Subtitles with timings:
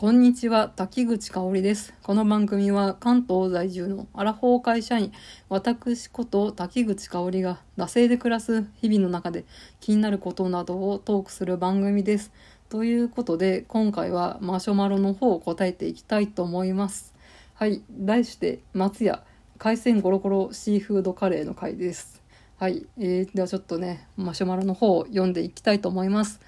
[0.00, 1.92] こんにちは、滝口香織です。
[2.02, 5.12] この番組は関東在住のアラフォー会社員、
[5.50, 9.44] 私こと滝口香織が惰性で暮らす日々の中で
[9.78, 12.32] 気になることなどをトークする番組です。
[12.70, 17.14] ということで、今回はマシュマロの方を答えていきたいと思います。
[17.52, 19.22] はい、題して松屋
[19.58, 22.22] 海鮮ゴロゴロシーフードカレーの回です。
[22.56, 26.40] はい、えー、ではちょっとね、マシュマロの方を読んでいきたいと思います。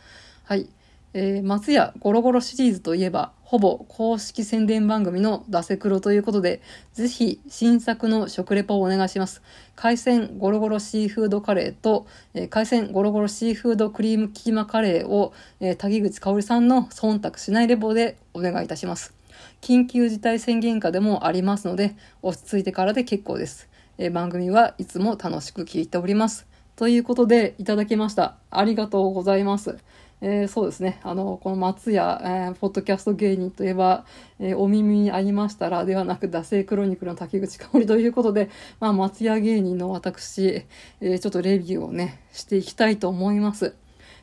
[0.45, 0.71] はい。
[1.15, 6.63] えー、松屋ゴロゴロシリーズといえば、ほぼ公式宣伝番組のダセクロということで、
[6.95, 9.43] ぜひ新作の食レポをお願いします。
[9.77, 19.15] 海鮮ゴロゴロシーフードカレーと、えー、海鮮ゴロゴロシーフードクリームキーマカレーを、えー、滝口香織さんの忖度しないレポでお願いいたします。
[19.61, 23.69] 緊急事態宣言下でもありますので、落ち着いてからで結構です。
[23.99, 26.47] え、番組はいつも楽しく聞いております。
[26.75, 28.37] ということで、いただきました。
[28.51, 29.77] ありがとうございます。
[30.25, 31.01] えー、そうですね。
[31.03, 34.07] あの、この松屋、えー、ポッドキャスト芸人といえば、
[34.39, 40.65] えー、お耳に合いましたら、ではなく、惰性クロニクルの竹口香織ということで、まあ、松屋芸人の私、
[41.01, 43.75] えちょっとレビューをね、していきたいと思います。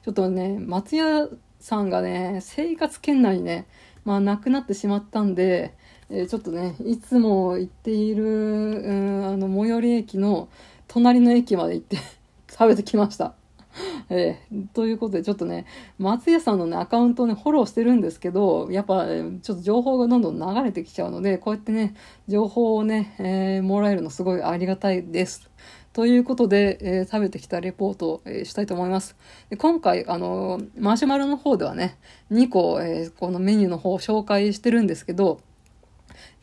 [0.06, 1.28] ちょっとね、松屋
[1.60, 3.68] さんがね、生活圏内にね、
[4.06, 5.74] まあ、亡くなってしまったんで、
[6.10, 10.48] えちょっとね、いつも行っている、うん、あの、最寄り駅の
[10.88, 11.98] 隣の駅まで行って
[12.50, 13.34] 食べてきました。
[14.10, 15.66] えー、ということで、ちょっとね、
[15.98, 21.94] 松屋さんのね、アカウントをね、フォローしてるんですけど、やっぱ、ちょっと情報がどんどん流れてきちゃうので、こうやってね、
[22.28, 25.50] 情報をね、えー、もらえるのすごいありがたいです。
[25.94, 29.16] ということで、えー、食べてきたレポートを、えー、したいと思います。
[29.50, 31.98] で今回、あのー、マシュマロの方ではね、
[32.32, 35.42] 2個、えこのメニューの方を紹介してるんですけど、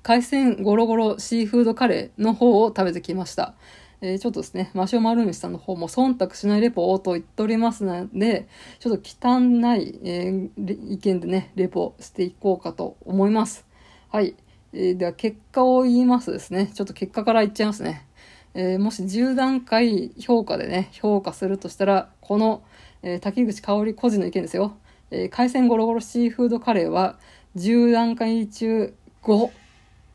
[0.03, 3.55] 海鮮ゴロゴロシーフードカレーの方を食べてきました。
[4.01, 9.39] えー、ちょっとですね、マシュマロ主さんの方も忖度しないレポをと言っておりますので、ちょっと汚
[9.77, 13.67] い、えー、意見でね、レポしていこうかと思います。
[14.11, 14.35] はい。
[14.73, 16.71] えー、では結果を言いますですね。
[16.75, 18.07] ちょっと結果から言っちゃいますね。
[18.55, 22.63] え、もし10段階評価でね、評価するとしたら、この、
[23.03, 24.77] え、滝口香織個人の意見ですよ。
[25.11, 27.19] えー、海鮮ゴロゴロシーフードカレーは
[27.57, 29.51] 10段階中5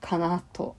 [0.02, 0.75] かなと。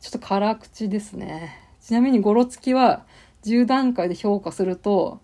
[0.00, 1.65] ちょっと辛口ですね。
[1.86, 3.04] ちなみにゴロつきは
[3.44, 5.20] 10段階で評価すると、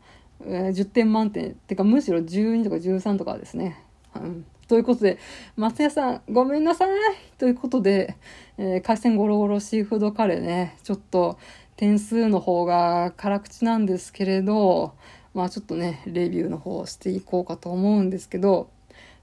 [0.46, 1.50] えー、10点満点。
[1.50, 3.84] ってかむしろ12とか13とかですね。
[4.14, 5.18] うん、ということで、
[5.56, 6.88] 松屋さん、ごめんなさい。
[7.36, 8.16] ということで、
[8.58, 11.36] えー、海鮮ゴロゴロシーフードカレーね、ちょっと
[11.74, 14.94] 点数の方が辛口なんですけれど、
[15.34, 18.70] まあちょっとね、レビューの方をしていこうかと思うんですけど、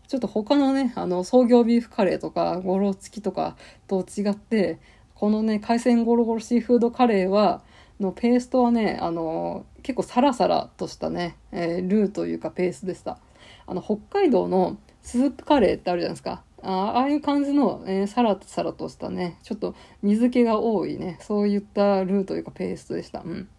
[0.09, 3.55] ちょっと他のね、あの、創業ビーフカレーとか、ゴロつきとか
[3.87, 4.79] と違って、
[5.19, 7.61] このね、海鮮ゴロゴロシーフードカレーは、
[7.99, 13.19] のペーストはね、あの、結構サラサラとしたね、えー、ルーというかペーストでした。
[13.67, 16.41] あの、北海道のスープカレーってあるじゃないですか。
[16.61, 23.19] あああいう感じの、えー、サラサラとしたね、ちょっと水気が多いね、そういったルーというかペーストでした。
[23.19, 23.49] うん。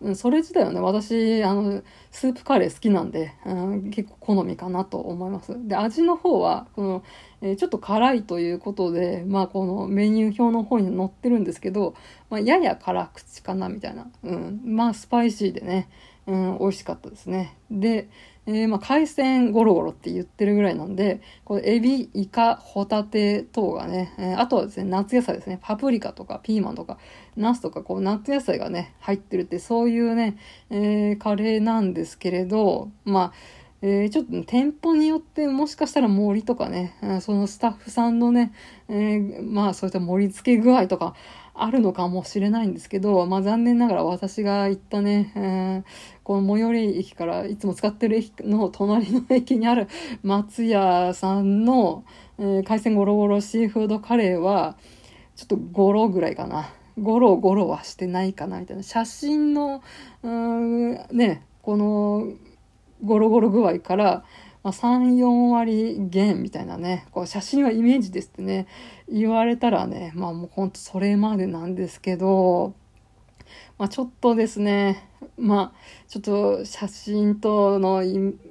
[0.00, 5.56] うん、それ自体はね、私、あの、スープカレー好きなんで、うん、結構好みかなと思います。
[5.66, 7.02] で、味の方は、この、
[7.40, 11.94] えー、ちょっと辛いということで、まあ、このメニュー表の方に載ってるんですけど、
[12.28, 14.10] まあ、やや辛口かな、みたいな。
[14.22, 14.60] うん。
[14.64, 15.88] まあ、スパイシーでね、
[16.26, 17.56] うん、美味しかったですね。
[17.70, 18.08] で、
[18.46, 26.98] えー、まあ、海鮮ゴロゴロって言ってるぐらいなんで、これエビ、イカ、ホタテ等がね、えー、あとはですね、夏野菜ですね、パプリカとかピーマンとか、
[27.36, 30.36] ナスとか、こう、夏野菜がね、入ってるって、そういうね、
[30.70, 33.32] えー、カレーなんですけれど、まあ、
[33.82, 38.52] えー、ちょっと、店舗によってもしかしたら盛りとかね、そのスタッフさんのね、
[38.88, 41.14] えー、まあそういった盛り付け具合とか
[41.54, 45.82] あるのかもしれないんですけど、まあ残念ながら私が行ったね、えー、
[46.22, 49.88] この最寄り駅からいつも使ってる駅の隣の駅にある
[50.22, 52.04] 松屋さんの、
[52.38, 54.76] えー、海鮮ゴロゴロシーフードカレーは、
[55.34, 56.70] ちょっとゴロぐらいかな。
[56.98, 58.82] ゴロゴロはしてないかなみたいな。
[58.82, 59.82] 写真の、
[60.22, 62.32] うん、ね、この
[63.06, 64.24] ゴロゴロ具合から、
[64.62, 68.66] まあ、3、4割減みたいなね、こう写真はイメージですってね、
[69.08, 72.74] 言われたらね、まあもうほんとそれまでなんですけど、
[73.78, 75.08] まあちょっとですね、
[75.38, 78.02] まあちょっと写真との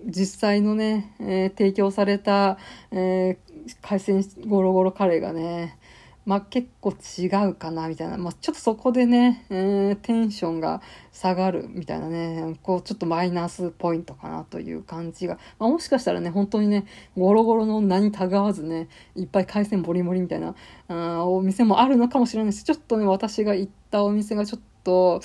[0.05, 2.57] 実際のね、えー、提供された、
[2.91, 5.77] えー、海鮮ゴロゴロカレーがね、
[6.25, 8.17] まあ結構違うかなみたいな。
[8.17, 10.81] まあちょっとそこでね、えー、テンションが
[11.11, 15.37] 下がるみたいなね、こうちょっとマイナスポイントかなという感じが。
[15.59, 16.85] まあもしかしたらね、本当にね、
[17.15, 20.55] ゴロゴロの名にたがわずね、いっぱい海鮮ボリボリみたいな、
[20.87, 22.63] あお店もあるのかもしれないです。
[22.63, 25.21] ちょっとね、私が行ったお店がちょっと、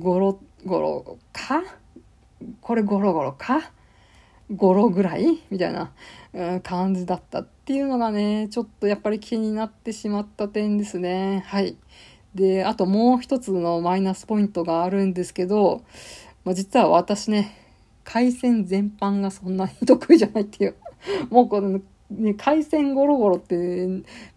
[0.00, 1.62] ゴロ、ゴロか？
[2.60, 3.70] これゴロゴロか？
[4.50, 5.92] 語呂ぐらいみたいな、
[6.32, 11.44] うん、感じだったっていうのがね、ちょっとやっぱり気になってしまった点ですね。
[11.46, 11.76] はい。
[12.34, 15.82] で、あともう一つのマイナスポイントがあるんですけど、
[16.44, 17.56] まあ、実は私ね、
[18.04, 20.74] 海鮮全般がそんなに得意じゃないっていう。
[21.30, 21.80] もうこの、
[22.10, 23.56] ね、海鮮ゴロゴロって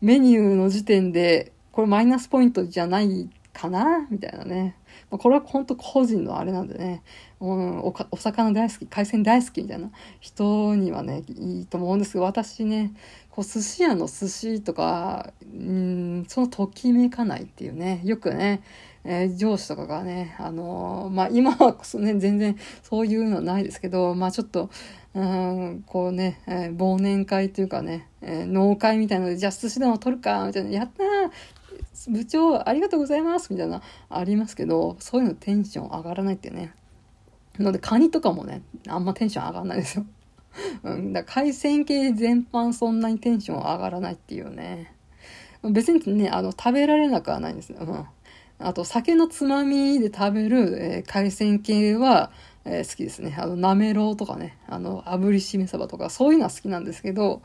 [0.01, 4.07] メニューの時点で、これマイナスポイントじゃないかな？
[4.09, 4.75] みたいなね。
[5.15, 7.01] まあ、これは本当個人のあれなんでね、
[7.39, 9.89] うん、おお魚大好き、海鮮大好きみたいな
[10.19, 12.93] 人にはね、いいと思うんですけど、私ね、
[13.29, 18.61] こう寿司屋の寿司とか、うん、そのときめかないっていうね、よくね、
[19.05, 24.69] えー、上司とかがね、あのー、まあ、今はこそね、全然そういうのはないですけど、まあ、ちょっと、
[25.13, 31.64] うん、こうね、えー、忘年会というかね、えー、農会みたいなので、じゃあ寿司でも取るか、みたいな、やったー
[32.09, 36.73] 部長、ありがとうございますみたいな、ありますけど、そういうのテンション上がらないっていうね。
[37.59, 40.05] ので、カニとかもね、あんまテンション上がらないですよ。
[40.83, 44.93] うん、だ海鮮系全般そんなにテンション上がらないっていうね。
[45.63, 47.79] 別にね、あの、食べられなくはないんですよ。
[47.81, 48.05] うん。
[48.59, 52.31] あと、酒のつまみで食べる、えー、海鮮系は、
[52.65, 53.35] えー、好きですね。
[53.37, 57.43] あの、なめろうとかね、あの、炙りしめ鯖とか、そういうのは好きなんですけど、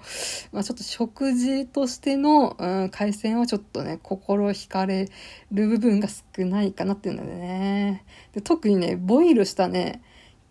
[0.51, 5.09] まあちょっと食事としての、うん、海鮮はちょっとね、心惹かれ
[5.53, 8.05] る部分が少ないかなっていうのでね。
[8.33, 10.03] で特にね、ボイルしたね、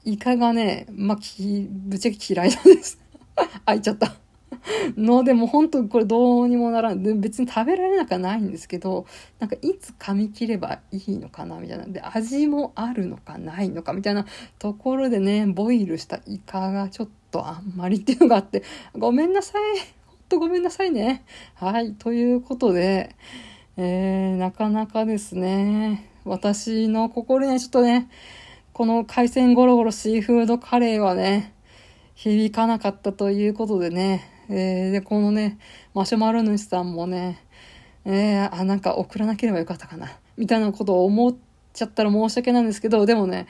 [0.06, 3.00] イカがね、まあ、き、ぶっちゃけ嫌いなんです。
[3.66, 4.29] 開いちゃった。
[4.98, 7.04] のでも本当これどうにもならん。
[7.04, 9.06] で別に食べられなくはないんですけど
[9.40, 11.86] なんかいつ噛み切ればいいのかなみたいな。
[11.86, 14.26] で味もあるのかないのかみたいな
[14.58, 18.64] ところでねボイルしたイカがちょっとあんまりっていうのがあって
[18.98, 19.62] ごめんなさい。
[20.08, 21.24] ほんとごめんなさいね。
[21.56, 21.94] はい。
[21.94, 23.16] ということで
[23.78, 26.10] えー、なかなかですね。
[26.26, 28.10] 私の心にはちょっとね
[28.80, 31.54] この海鮮ゴロゴロシーフードカレーはね、
[32.16, 35.60] 響かなかったということでね、えー、で、このね、
[35.94, 37.46] マシュマロ主さんもね、
[38.06, 41.36] えー、あ、なんか送らなければよかったかな、みたいなことを思っ
[41.74, 43.48] ちゃったら申し訳ないんですけど、でもね、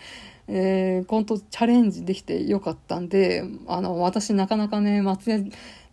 [0.52, 5.40] えー、本当チャレンジできてよかったんで、あの、私なかなかね、松屋、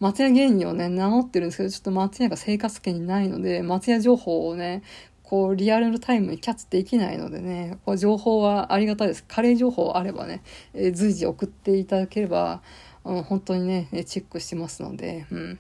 [0.01, 4.83] 松屋芸人をね、名乗ってるんですけど、ちょっと松屋が生活圏にないので、松屋情報をね、
[5.23, 9.25] こう、リアルタイムにキャッチできないのでね、こう情報はありがたいです。
[9.25, 10.43] カレー情報あればね、
[10.73, 12.63] えー、随時送っていただければ、
[13.07, 15.59] うん、本当にね、チェックしてますので、うん。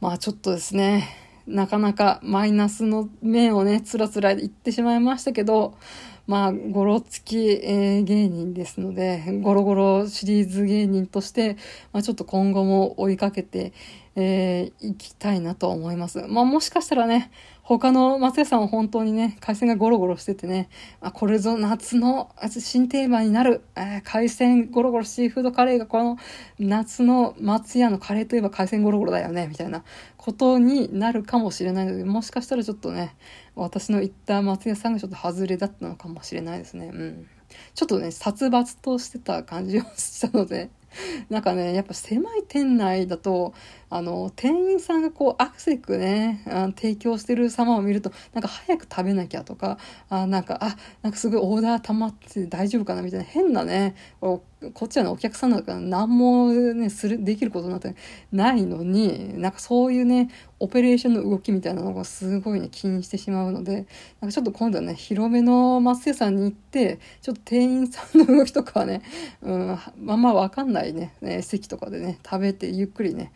[0.00, 1.08] まあちょっとですね、
[1.46, 5.74] なかなかマイナスの面をね、つらつら言ってしまいましたけど、
[6.28, 11.56] まあ、ゴロつき、えー、芸人ですので、ゴロゴロシリーズ芸人として、
[11.92, 13.72] まあちょっと今後も追いかけて、
[14.14, 16.20] えー、行きたいなと思います。
[16.28, 17.30] まあもしかしたらね、
[17.62, 20.68] 他の松屋さんは本当にね、海鮮がゴロゴロしててね、
[21.00, 26.18] あ、これぞ夏の新テーマになる、えー、海鮮ゴロゴロシーフードカレーがこの
[26.58, 29.84] 夏の松屋のカレーといえば海鮮ゴロゴロだよね、みたいな
[30.16, 33.14] ことになるかもしれないので、もしかしたらちょっとね、
[33.54, 36.90] 私の言った松屋さんがちょっと外れだったのかもしれないですね。
[36.92, 37.26] うん。
[37.74, 40.70] ちょっとね、殺伐としてた感じをしたので、
[41.30, 43.54] なんかね、やっぱ狭い店内だと、
[43.90, 49.78] あの、店員さんがこう、アクセクね、あ提供してる様を見ると、なんか早く食べなきゃとか、
[50.08, 53.94] あなんか、あ、なんかすごいオーダー溜まって大丈夫かなみたいな変なね、
[54.70, 57.94] こっちはね、お客さんだから何もね、する、できることなんて
[58.30, 63.86] ないのに、なんかそういうね、オペレーションの動きみたいなのがすごいね、気にしてしまうので、
[64.20, 69.02] なんかちょっと今度はね、広めの松屋さんに行って、ちょっと店員さんの動きとかはね、
[69.42, 73.32] うん、まあまあわかんないね、ね席とかでね、食べてゆっくりね、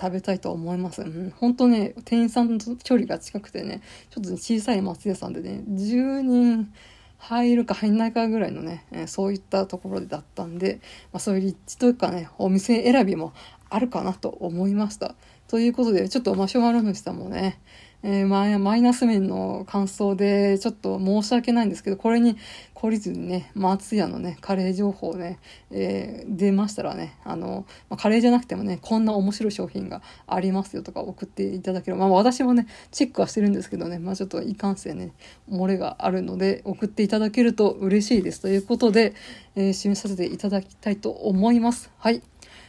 [0.00, 1.02] 食べたいと思います。
[1.02, 6.72] うん、本当ね、店員さんと距離が近くてね、ちょっと、小さい松屋さんでね、10人
[7.20, 10.80] 入るか入んないかぐらいのね、えそういったところだったんで、
[11.12, 13.34] まあ、そういう立地というかね、お店選びも
[13.68, 15.14] あるかなと思いました。
[15.46, 17.60] ということで、ちょっとマシュマロ主さんもね、
[18.02, 22.36] えー、マイナス面の感想でちょっと申し訳ないんですけど、これに
[22.74, 25.38] 懲りずにね、松屋のね、カレー情報ね、
[25.70, 35.12] えー、出ましたらね、あの、まあ、カレーじゃなくてもね、こんな面白い商品がありますよとか送っていただければ、まあ私もね、チェックはしてるんですけどね、まあちょっといかんせんね、
[35.50, 38.40] 漏れがあるので、送っていただけると嬉しいです。
[38.40, 39.14] ということで、
[39.56, 41.90] えー、締めさせていただきたいと思います。
[41.98, 42.22] はい。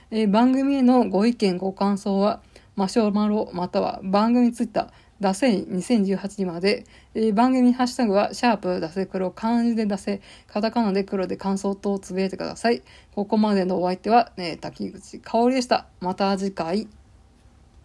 [0.09, 2.41] えー、番組へのご意見、ご感想は、
[2.75, 4.87] マシュマロまたは番組ツイッター、
[5.21, 12.81] ダセイ2018まで、えー、番組ハッシュタグは、シャープダセ黒、漢字で出せ、カタカナで黒で感想とつぶやいてください。
[13.13, 15.85] ここまでのお相手は、ね、滝口香織でした。
[15.99, 17.00] また次回。